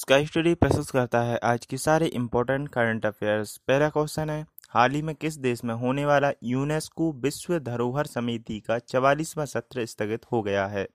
Sky 0.00 0.26
study 0.26 0.54
प्रस्तुत 0.54 0.90
करता 0.90 1.20
है 1.20 1.38
आज 1.44 1.66
की 1.66 1.78
सारे 1.78 2.06
इम्पोर्टेंट 2.06 2.68
करंट 2.68 3.06
अफेयर्स 3.06 3.56
पहला 3.56 3.88
क्वेश्चन 3.88 4.30
है, 4.30 4.46
हाल 4.70 4.90
ही 4.90 5.02
में 5.02 5.14
किस 5.14 5.36
देश 5.36 5.64
में 5.64 5.74
होने 5.74 6.04
वाला 6.04 6.30
यूनेस्को 6.42 7.12
विश्व 7.12 7.58
धरोहर 7.58 8.06
समिति 8.06 8.60
का 8.60 8.78
चवालीसवां 8.78 9.46
सत्र 9.46 9.86
स्थगित 9.86 10.20
हो 10.32 10.42
गया 10.42 10.66
है? 10.66 10.88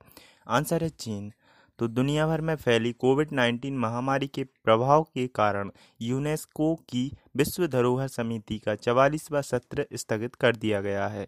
आंसर 0.47 0.83
है 0.83 0.89
चीन। 0.89 1.31
तो 1.79 1.87
दुनिया 1.87 2.27
भर 2.27 2.41
में 2.41 2.55
फैली 2.55 2.91
कोविड 2.91 3.31
19 3.31 3.71
महामारी 3.71 4.27
के 4.27 4.43
प्रभाव 4.43 5.03
के 5.03 5.27
कारण 5.27 5.71
यूनेस्को 6.01 6.75
की 6.75 7.11
विश्व 7.35 7.67
धरोहर 7.67 8.07
समिति 8.07 8.59
का 8.59 8.75
चवालीसवां 8.75 9.41
सत्र 9.41 9.87
स्थगित 9.93 10.35
कर 10.35 10.55
दिया 10.55 10.81
गया 10.81 11.07
है। 11.07 11.27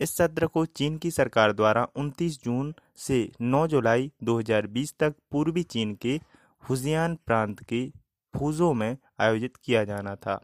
इस 0.00 0.16
सत्र 0.16 0.46
को 0.46 0.66
चीन 0.66 0.96
की 0.96 1.10
सरकार 1.10 1.52
द्वारा 1.52 1.88
29 1.96 2.42
जून 2.44 2.74
से 2.96 3.30
9 3.40 3.66
जुलाई 3.66 4.12
2020 4.24 4.94
तक 4.98 5.14
पूर्वी 5.30 5.62
चीन 5.62 5.94
के 5.94 6.20
हुजियान 6.62 7.14
प्रांत 7.26 7.62
की 7.62 7.92
फूजो 8.34 8.72
में 8.72 8.96
आयोजित 9.20 9.56
किया 9.56 9.84
जाना 9.84 10.14
था, 10.16 10.40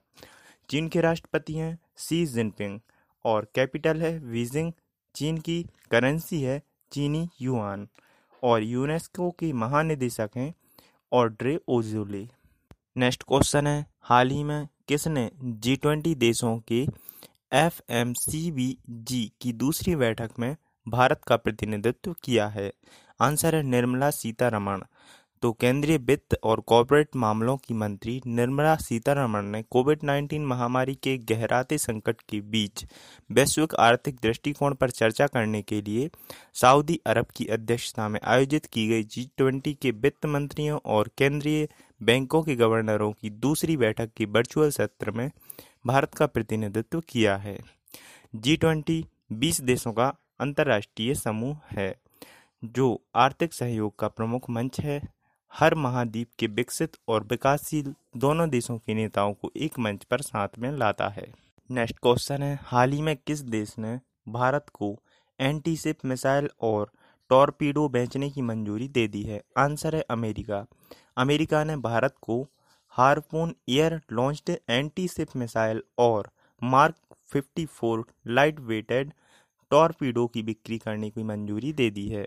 चीन 0.69 0.89
के 0.89 1.01
राष्ट्रपति 1.01 1.55
हैं 1.55 1.79
सी 1.97 2.25
जिनपिंग 2.27 2.81
और 3.25 3.51
कैपिटल 3.55 4.03
है 4.03 4.19
बीजिंग 4.31 4.73
चीन 5.15 5.39
की 5.39 5.63
करेंसी 5.91 6.43
है 6.43 6.63
चीनी 6.93 7.29
युआन 7.43 7.87
और 8.43 8.63
यूनेस्को 8.63 9.31
के 9.31 9.53
महानिदेशक 9.53 10.31
हैं 10.37 10.53
ऑड्रे 11.13 11.59
ओजुले। 11.69 12.27
नेक्स्ट 12.97 13.23
क्वेश्चन 13.23 13.67
है, 13.67 13.87
हाल 14.01 14.31
ही 14.31 14.43
में 14.45 14.69
किसने 14.89 15.31
जी 15.43 15.77
ट्वेंटी 15.77 16.15
देशों 16.15 16.59
के 16.59 16.87
F 17.53 17.81
M 17.91 18.13
C 18.13 18.51
B 18.53 18.77
G 18.89 19.33
की 19.41 19.53
दूसरी 19.53 19.97
बैठक 19.97 20.31
में 20.39 20.57
भारत 20.87 21.21
का 21.27 21.37
प्रतिनिधित्व 21.37 22.15
किया 22.25 22.49
है? 22.49 22.73
आंसर 23.21 23.55
है 23.55 23.63
निर्मला 23.63 24.11
सीतारमण। 24.11 24.83
तो 25.45 25.53
केंद्रीय 25.53 25.99
वित्त 25.99 26.39
और 26.43 26.61
कॉरपोरेट 26.61 27.17
मामलों 27.17 27.57
की 27.57 27.75
मंत्री 27.75 28.23
निर्मला 28.27 28.77
सीतारमण 28.77 29.43
ने 29.43 29.63
कोविड 29.63 29.99
19 30.01 30.39
महामारी 30.39 30.95
के 30.95 31.17
गहराते 31.19 31.79
संकट 31.79 32.21
के 32.29 32.41
बीच 32.41 32.85
वैश्विक 33.31 33.75
आर्थिक 33.75 34.17
दृष्टिकोण 34.23 34.75
पर 34.75 34.91
चर्चा 34.91 35.27
करने 35.27 35.63
के 35.63 35.83
लिए 35.83 36.11
सऊदी 36.55 37.01
अरब 37.07 37.27
की 37.37 37.47
अध्यक्षता 37.47 38.09
में 38.09 38.21
आयोजित 38.25 38.67
की 38.67 38.89
गई 38.89 39.03
जी 39.03 39.29
ट्वेंटी 39.37 39.75
के 39.75 39.91
वित्त 39.91 40.27
मंत्रियों 40.27 40.79
और 40.87 41.11
केंद्रीय 41.19 41.69
बैंकों 42.03 42.43
के 42.43 42.57
गवर्नरों 42.57 43.13
की 43.13 43.31
दूसरी 43.31 43.77
बैठक 43.77 44.11
के 44.17 44.25
वर्चुअल 44.25 44.71
सत्र 44.71 45.11
में 45.11 45.31
भारत 45.87 46.15
का 46.15 46.27
प्रतिनिधित्व 46.27 47.01
किया 47.01 47.37
है। 47.37 47.59
जी 48.37 48.57
ट्वेंटी 48.57 49.05
बीस 49.33 49.61
देशों 49.61 49.93
का 49.93 50.15
अंतर्राष्ट्रीय 50.41 51.15
समूह 51.15 51.57
है, 51.71 51.95
जो 52.65 53.03
आर्थिक 53.15 53.53
सहयोग 53.53 53.99
का 53.99 54.09
प्रमुख 54.09 54.51
मंच 54.51 54.81
है। 54.81 55.14
हर 55.57 55.75
महाद्वीप 55.75 56.29
के 56.39 56.47
विकसित 56.47 56.97
और 57.09 57.25
विकासशील 57.25 57.95
दोनों 58.17 58.51
देशों 58.51 58.79
के 58.79 58.95
नेताओं 58.95 59.35
को 59.35 59.53
एक 59.57 59.79
मंच 59.79 60.05
पर 60.05 60.21
साथ 60.21 60.49
में 60.59 60.73
लाता 60.73 61.09
है। 61.09 61.35
नेक्स्ट 61.71 61.99
क्वेश्चन 61.99 62.43
है, 62.43 62.59
हाल 62.63 62.93
ही 62.93 63.03
में 63.03 63.17
किस 63.17 63.41
देश 63.41 63.79
ने 63.79 64.01
भारत 64.29 64.67
को 64.73 65.01
एंटी 65.41 65.77
सिप 65.77 65.97
मिसाइल 66.05 66.49
और 66.61 66.91
टॉर्पीडो 67.31 67.89
बेचने 67.89 68.31
की 68.31 68.43
मंजूरी 68.43 68.89
दे 68.89 69.09
दी 69.09 69.23
है? 69.23 69.43
आंसर 69.59 69.97
है 69.97 70.03
अमेरिका। 70.03 70.67
अमेरिका 71.17 71.65
ने 71.65 71.77
भारत 71.77 72.15
को 72.23 72.49
Harpoon 72.89 73.55
air 73.69 74.01
launched 74.13 74.57
anti 74.71 75.09
ship 75.09 75.29
missile 75.37 75.83
और 75.99 76.31
मार्क 76.63 76.95
54 77.33 78.05
लाइट 78.27 78.61
वेटेड 78.61 79.13
टॉर्पीडो 79.71 80.27
की 80.27 80.43
बिक्री 80.43 80.79
करने 80.79 81.11
की 81.11 81.23
मंजूरी 81.23 81.73
दे 81.73 81.91
दी 81.91 82.09
है। 82.09 82.27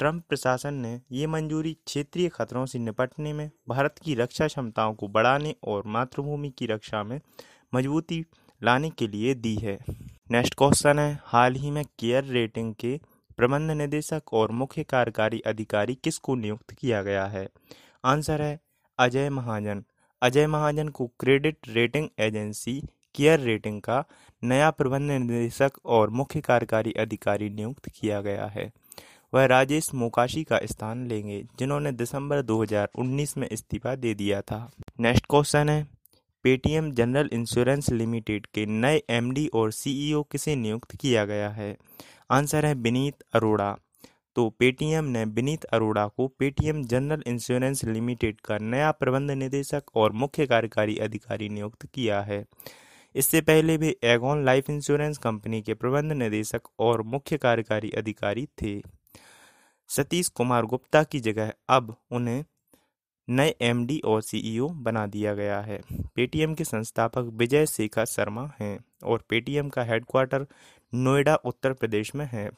ट्रंप 0.00 0.24
प्रशासन 0.28 0.74
ने 0.74 1.00
ये 1.12 1.26
मंजूरी 1.26 1.72
क्षेत्रीय 1.86 2.28
खतरों 2.28 2.66
से 2.66 2.78
निपटने 2.78 3.32
में, 3.32 3.50
भारत 3.68 3.94
की 4.04 4.14
रक्षा 4.14 4.46
क्षमताओं 4.46 4.94
को 4.94 5.08
बढ़ाने 5.08 5.54
और 5.64 5.82
मातृभूमि 5.86 6.50
की 6.50 6.66
रक्षा 6.66 7.02
में 7.02 7.20
मजबूती 7.74 8.24
लाने 8.62 8.90
के 8.90 9.08
लिए 9.08 9.34
दी 9.34 9.56
है। 9.56 9.78
नेक्स्ट 10.30 10.54
क्वेश्चन 10.54 10.98
है, 10.98 11.20
हाल 11.24 11.54
ही 11.54 11.70
में 11.70 11.84
केयर 11.98 12.24
रेटिंग 12.24 12.74
के 12.74 13.00
प्रबंध 13.36 13.70
निदेशक 13.70 14.22
और 14.32 14.50
मुख्य 14.50 14.84
कार्यकारी 14.84 15.40
अधिकारी 15.40 15.94
किसको 15.94 16.34
नियुक्त 16.34 16.70
किया 16.70 17.02
गया 17.02 17.26
है? 17.26 17.48
आंसर 18.04 18.42
है, 18.42 18.60
अजय 18.98 19.30
महाजन। 19.30 19.84
अजय 20.22 20.46
महाजन 20.46 20.88
को 20.88 21.06
credit 21.06 21.58
rating 21.68 22.08
agency 22.18 22.82
CARE 23.14 23.40
rating 23.40 23.82
का 23.82 24.04
नया 24.44 24.70
प्रबंध 24.70 25.10
निदेशक 25.10 25.72
और 25.84 26.10
मुख्य 26.10 26.40
कार्यकारी 26.40 26.92
अधिकारी 26.92 27.50
नियुक्त 27.50 27.88
किया 27.88 28.20
गया 28.20 28.46
है। 28.46 28.72
वह 29.34 29.44
राजेश 29.44 29.94
मोकाशी 29.94 30.44
का 30.44 30.60
स्थान 30.64 31.06
लेंगे, 31.06 31.44
जिन्होंने 31.58 31.92
दिसंबर 31.92 32.42
2019 32.42 33.36
में 33.36 33.48
इस्तीफा 33.52 33.94
दे 33.94 34.14
दिया 34.14 34.40
था। 34.40 34.70
नेक्स्ट 35.00 35.26
क्वेश्चन 35.30 35.68
है, 35.68 35.86
पेटीएम 36.42 36.92
जनरल 36.92 37.30
इंश्योरेंस 37.32 37.90
लिमिटेड 37.90 38.46
के 38.46 38.66
नए 38.66 39.02
एमडी 39.10 39.46
और 39.46 39.72
सीईओ 39.72 40.22
किसे 40.22 40.56
नियुक्त 40.56 40.96
किया 40.96 41.24
गया 41.24 41.50
है? 41.50 41.76
आंसर 42.30 42.66
है 42.66 42.74
विनीत 42.74 43.14
अरोड़ा। 43.34 43.76
तो 44.36 44.50
पेटीएम 44.50 45.04
ने 45.04 45.24
विनीत 45.24 45.64
अरोड़ा 45.64 46.06
को 46.06 46.28
पेटीएम 46.28 46.84
जनरल 46.84 47.22
इंश्योरेंस 47.26 47.84
लिमिटेड 47.84 48.40
का 48.40 48.58
नया 48.58 48.90
प्रबंध 48.90 49.30
निदेशक 49.30 49.82
और 49.94 50.12
मुख्य 50.12 50.46
कार्यकारी 50.46 50.96
अधिकारी 50.96 51.48
नियुक्त 51.48 51.86
किया 51.86 52.20
है। 52.22 52.44
इससे 53.14 53.40
पहले 53.40 53.78
भी 53.78 53.96
एगॉन 54.04 54.44
लाइफ 54.44 54.70
इंश्योरेंस 54.70 55.18
कंपनी 55.18 55.62
के 55.62 55.74
प्रबंध 55.74 56.12
निदेशक 56.12 56.62
और 56.78 57.02
मुख्य 57.02 57.38
कार्यकारी 57.38 57.90
अधिकारी 57.90 58.46
थे। 58.46 58.99
सतीश 59.90 60.28
कुमार 60.28 60.64
गुप्ता 60.64 61.02
की 61.02 61.20
जगह 61.20 61.52
अब 61.68 61.96
उन्हें 62.10 62.44
नए 63.28 63.54
एमडी 63.60 63.98
और 63.98 64.22
सीईओ 64.22 64.68
बना 64.68 65.06
दिया 65.06 65.34
गया 65.34 65.60
है। 65.60 65.80
पेटीएम 66.14 66.54
के 66.54 66.64
संस्थापक 66.64 67.30
विजय 67.32 67.66
शेखर 67.66 68.04
शर्मा 68.04 68.50
हैं 68.60 68.84
और 69.04 69.24
पेटीएम 69.28 69.68
का 69.68 69.82
हेडक्वार्टर 69.82 70.46
नोएडा, 70.94 71.34
उत्तर 71.34 71.72
प्रदेश 71.72 72.14
में 72.14 72.28
है। 72.32 72.50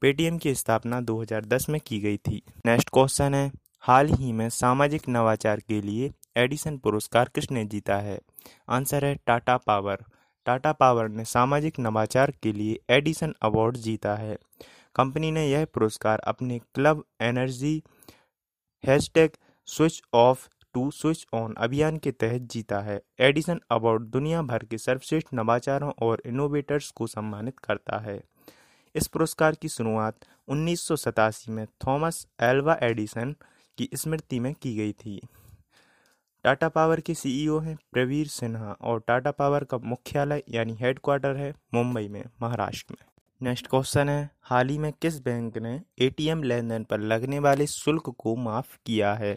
पेटीएम 0.00 0.38
की 0.38 0.54
स्थापना 0.54 1.00
2010 1.00 1.68
में 1.68 1.80
की 1.86 2.00
गई 2.00 2.16
थी। 2.16 2.42
नेक्स्ट 2.66 2.90
क्वेश्चन 2.92 3.34
है, 3.34 3.52
हाल 3.80 4.08
ही 4.08 4.32
में 4.32 4.48
सामाजिक 4.48 5.02
नवाचार 5.08 5.60
के 5.60 5.80
लिए 5.82 6.12
एडिसन 6.36 6.78
पुरस्कार 6.78 7.30
किसने 7.34 7.64
जीता 7.64 7.96
है? 7.96 8.20
आंसर 8.68 9.04
है 9.04 9.14
टाटा 9.26 9.56
पावर 9.56 9.98
टाटा 10.46 10.72
पावर 10.72 11.08
ने 11.08 11.24
सामाजिक 11.24 11.80
नवाचार 11.80 12.32
के 12.42 12.52
लिए 12.52 12.78
एडिसन 12.90 13.34
अवार्ड 13.42 13.76
जीता 13.76 14.16
है। 14.16 14.38
कंपनी 14.96 15.30
ने 15.30 15.46
यह 15.48 15.64
पुरस्कार 15.64 16.18
अपने 16.18 16.58
club 16.58 17.04
energy 17.20 17.82
hashtag 18.84 19.30
switch 19.68 20.00
off 20.14 20.48
to 20.74 20.90
switch 20.90 21.26
on 21.34 21.54
अभियान 21.54 21.98
के 21.98 22.10
तहत 22.12 22.40
जीता 22.42 22.80
है। 22.80 23.00
एडिसन 23.20 23.60
अवार्ड 23.70 24.02
दुनिया 24.02 24.42
भर 24.42 24.64
के 24.64 24.78
सर्वश्रेष्ठ 24.78 25.28
नवाचारों 25.34 25.92
और 26.02 26.22
इनोवेटर्स 26.26 26.90
को 26.90 27.06
सम्मानित 27.06 27.58
करता 27.58 27.98
है। 27.98 28.20
इस 28.94 29.06
पुरस्कार 29.06 29.54
की 29.54 29.68
शुरुआत 29.68 30.26
उन्नीस 30.48 30.80
सौ 30.80 30.96
सतासी 30.96 31.52
में 31.52 31.66
थॉमस 31.86 32.26
एल्वा 32.42 32.78
एडिसन 32.82 33.34
की 33.78 33.88
स्मृति 33.94 34.40
में 34.40 34.54
की 34.54 34.76
गई 34.76 34.92
थी। 34.92 35.20
टाटा 36.44 36.68
पावर 36.68 37.00
के 37.00 37.14
सीईओ 37.14 37.58
हैं 37.58 37.76
प्रवीर 37.92 38.26
सिन्हा 38.28 38.76
और 38.80 39.00
टाटा 39.00 39.30
पावर 39.30 39.64
का 39.64 39.78
मुख्यालय 39.78 40.42
यानी 40.48 40.76
हेडक्वार्टर 40.80 41.36
है 41.36 41.54
मुंबई 41.74 42.08
में, 42.08 42.24
महाराष्ट्र 42.42 42.94
में। 42.94 43.09
नेक्स्ट 43.42 43.66
क्वेश्चन 43.66 44.08
है, 44.08 44.30
हाल 44.42 44.68
ही 44.68 44.78
में 44.78 44.92
किस 44.92 45.20
बैंक 45.20 45.58
ने 45.58 45.80
एटीएम 45.98 46.42
लेन 46.42 46.68
देन 46.68 46.84
पर 46.84 47.00
लगने 47.00 47.38
वाले 47.38 47.66
शुल्क 47.66 48.02
को 48.18 48.36
माफ़ 48.36 48.76
किया 48.86 49.14
है? 49.14 49.36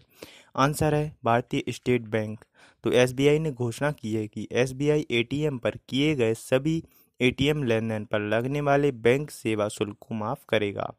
आंसर 0.55 0.95
है, 0.95 1.15
भारतीय 1.25 1.63
स्टेट 1.69 2.01
बैंक। 2.01 2.39
तो 2.83 2.91
एसबीआई 2.91 3.39
ने 3.39 3.51
घोषणा 3.51 3.91
की 3.91 4.13
है 4.13 4.27
कि 4.27 4.47
एसबीआई 4.51 5.05
एटीएम 5.11 5.57
पर 5.57 5.77
किए 5.89 6.15
गए 6.15 6.33
सभी 6.33 6.83
एटीएम 7.21 7.63
लेन 7.63 7.89
देन 7.89 8.05
पर 8.05 8.19
लगने 8.19 8.61
वाले 8.61 8.91
बैंक 8.91 9.31
सेवा 9.31 9.67
शुल्क 9.67 9.97
को 9.99 10.15
माफ़ 10.15 10.39
करेगा। 10.49 10.93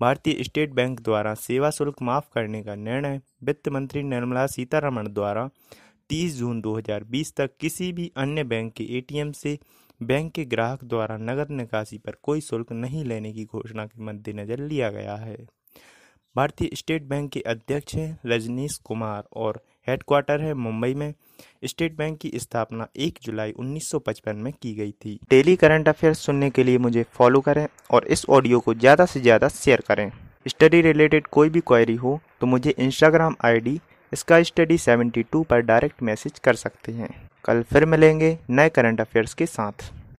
भारतीय 0.00 0.44
स्टेट 0.44 0.70
बैंक 0.70 1.00
द्वारा 1.00 1.34
सेवा 1.34 1.70
शुल्क 1.70 2.02
माफ़ 2.02 2.24
करने 2.34 2.62
का 2.62 2.74
निर्णय 2.74 3.20
वित्त 3.44 3.68
मंत्री 3.68 4.02
निर्मला 4.02 4.46
सीतारमण 4.46 5.08
द्वारा 5.08 5.50
30 6.08 6.36
जून 6.36 6.60
2020 6.60 7.36
तक 7.36 7.50
किसी 7.60 7.92
भी 7.92 8.12
अन्य 8.16 8.44
बैंक 8.44 8.72
के 8.72 8.84
एटीएम 8.84 9.32
से 9.32 9.58
बैंक 10.02 10.32
के 10.32 10.44
ग्राहक 10.46 10.84
द्वारा 10.84 11.16
नगद 11.18 11.50
निकासी 11.50 11.98
पर 11.98 12.16
कोई 12.22 12.40
शुल्क 12.40 12.72
नहीं 12.74 13.04
लेने 13.04 13.32
की 13.32 13.44
घोषणा 13.44 13.86
के 13.86 14.02
मद्देनजर 14.04 14.58
लिया 14.60 14.90
गया 14.90 15.14
है। 15.16 15.36
भारतीय 16.36 16.70
स्टेट 16.74 17.02
बैंक 17.02 17.30
के 17.32 17.40
अध्यक्ष 17.46 17.94
हैं 17.94 18.18
रजनीश 18.26 18.76
कुमार 18.84 19.24
और 19.36 19.60
हेडक्वार्टर 19.88 20.40
है 20.40 20.54
मुंबई 20.56 20.94
में। 20.94 21.12
स्टेट 21.64 21.96
बैंक 21.96 22.18
की 22.18 22.30
स्थापना 22.36 22.86
1 22.98 23.18
जुलाई 23.22 23.52
1955 23.52 24.34
में 24.34 24.52
की 24.52 24.74
गई 24.74 24.92
थी। 24.94 25.18
डेली 25.30 25.56
करंट 25.56 25.88
अफेयर्स 25.88 26.18
सुनने 26.18 26.50
के 26.50 26.64
लिए 26.64 26.78
मुझे 26.78 27.04
फॉलो 27.12 27.40
करें 27.40 27.66
और 27.90 28.06
इस 28.06 28.24
ऑडियो 28.30 28.60
को 28.60 28.74
ज़्यादा 28.74 29.06
से 29.06 29.20
ज़्यादा 29.20 29.48
शेयर 29.50 29.82
करें। 29.88 30.10
स्टडी 30.48 30.80
रिलेटेड 30.82 31.26
कोई 31.28 31.50
भी 31.50 31.60
क्वेरी 31.62 31.94
हो 31.96 32.20
तो 32.40 32.46
मुझे 32.46 32.74
इंस्टाग्राम 32.78 33.36
आईडी 33.44 33.78
इसका 34.12 34.42
स्टडी 34.42 34.78
72 34.78 35.44
पर 35.44 35.60
डायरेक्ट 35.60 36.02
मैसेज 36.02 36.38
कर 36.38 36.54
सकते 36.54 36.92
हैं। 36.92 37.10
कल 37.44 37.62
फिर 37.62 37.84
मिलेंगे 37.86 38.38
नए 38.50 38.68
करंट 38.68 39.00
अफेयर्स 39.00 39.34
के 39.34 39.46
साथ। 39.46 39.92